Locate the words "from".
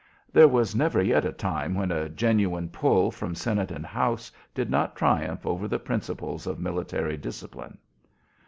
3.11-3.35